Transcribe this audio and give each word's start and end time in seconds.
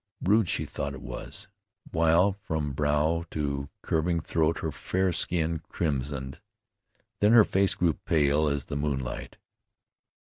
Rude 0.23 0.49
she 0.49 0.65
thought 0.65 0.95
it 0.95 1.01
was, 1.03 1.47
while 1.91 2.33
from 2.41 2.71
brow 2.73 3.23
to 3.29 3.69
curving 3.83 4.19
throat 4.19 4.61
her 4.61 4.71
fair 4.71 5.13
skin 5.13 5.59
crimsoned. 5.69 6.39
Then 7.19 7.33
her 7.33 7.43
face 7.43 7.75
grew 7.75 7.93
pale 7.93 8.47
as 8.47 8.63
the 8.65 8.75
moonlight. 8.75 9.37